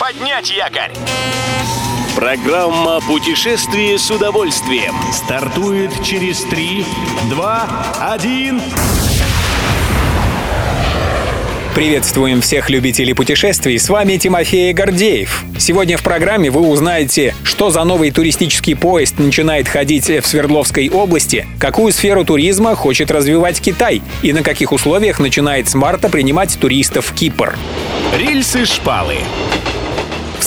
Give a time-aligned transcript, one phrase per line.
[0.00, 0.92] Поднять якорь!
[2.16, 6.86] Программа «Путешествие с удовольствием» стартует через 3,
[7.28, 7.68] 2,
[8.14, 8.62] 1...
[11.74, 15.44] Приветствуем всех любителей путешествий, с вами Тимофей Гордеев.
[15.58, 21.46] Сегодня в программе вы узнаете, что за новый туристический поезд начинает ходить в Свердловской области,
[21.58, 27.12] какую сферу туризма хочет развивать Китай и на каких условиях начинает с марта принимать туристов
[27.12, 27.56] Кипр.
[28.16, 29.18] Рельсы-шпалы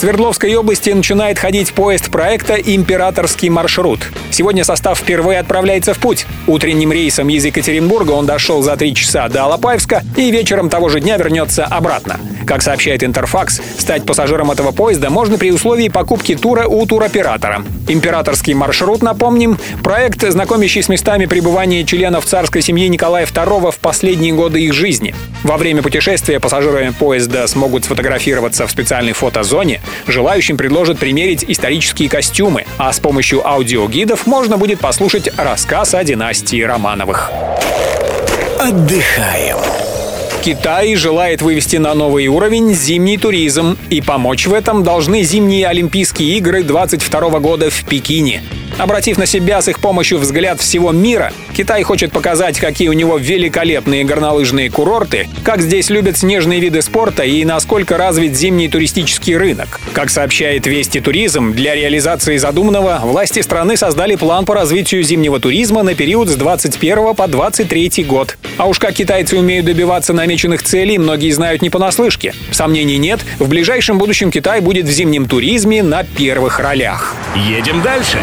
[0.03, 4.01] Свердловской области начинает ходить поезд проекта «Императорский маршрут».
[4.31, 6.25] Сегодня состав впервые отправляется в путь.
[6.45, 10.99] Утренним рейсом из Екатеринбурга он дошел за три часа до Алапаевска и вечером того же
[10.99, 12.19] дня вернется обратно.
[12.45, 17.63] Как сообщает Интерфакс, стать пассажиром этого поезда можно при условии покупки тура у туроператора.
[17.87, 24.33] Императорский маршрут, напомним, проект, знакомящий с местами пребывания членов царской семьи Николая II в последние
[24.33, 25.15] годы их жизни.
[25.43, 32.65] Во время путешествия пассажиры поезда смогут сфотографироваться в специальной фотозоне, желающим предложат примерить исторические костюмы,
[32.77, 37.31] а с помощью аудиогидов можно будет послушать рассказ о династии Романовых.
[38.59, 39.57] Отдыхаем.
[40.43, 46.37] Китай желает вывести на новый уровень зимний туризм, и помочь в этом должны зимние Олимпийские
[46.37, 48.43] игры 22 года в Пекине.
[48.77, 53.17] Обратив на себя с их помощью взгляд всего мира, Китай хочет показать, какие у него
[53.17, 59.79] великолепные горнолыжные курорты, как здесь любят снежные виды спорта и насколько развит зимний туристический рынок.
[59.93, 65.83] Как сообщает Вести Туризм, для реализации задуманного власти страны создали план по развитию зимнего туризма
[65.83, 68.37] на период с 21 по 23 год.
[68.57, 72.33] А уж как китайцы умеют добиваться намеченных целей, многие знают не понаслышке.
[72.51, 77.15] Сомнений нет, в ближайшем будущем Китай будет в зимнем туризме на первых ролях.
[77.35, 78.19] Едем дальше.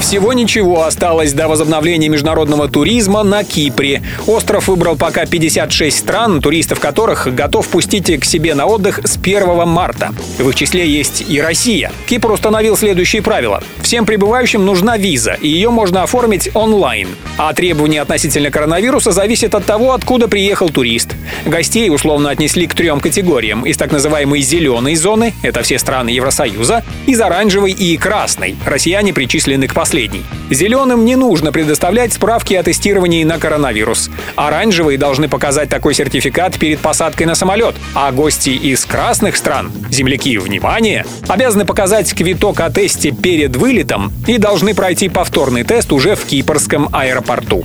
[0.00, 4.02] Всего ничего осталось до возобновления международного туризма на Кипре.
[4.26, 9.68] Остров выбрал пока 56 стран, туристов которых готов пустить к себе на отдых с 1
[9.68, 10.12] марта.
[10.38, 11.92] В их числе есть и Россия.
[12.08, 13.62] Кипр установил следующие правила.
[13.82, 17.08] Всем прибывающим нужна виза, и ее можно оформить онлайн.
[17.36, 21.10] А требования относительно коронавируса зависят от того, откуда приехал турист.
[21.44, 23.66] Гостей условно отнесли к трем категориям.
[23.66, 28.56] Из так называемой зеленой зоны, это все страны Евросоюза, из оранжевой и красной.
[28.64, 30.22] Россияне причислены к последней последний.
[30.50, 34.08] Зеленым не нужно предоставлять справки о тестировании на коронавирус.
[34.36, 40.38] Оранжевые должны показать такой сертификат перед посадкой на самолет, а гости из красных стран, земляки,
[40.38, 46.24] внимание, обязаны показать квиток о тесте перед вылетом и должны пройти повторный тест уже в
[46.24, 47.64] Кипрском аэропорту.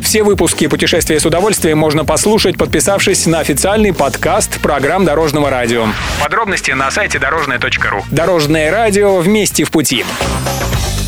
[0.00, 5.86] Все выпуски «Путешествия с удовольствием» можно послушать, подписавшись на официальный подкаст программ Дорожного радио.
[6.22, 8.04] Подробности на сайте дорожное.ру.
[8.12, 10.04] Дорожное радио вместе в пути.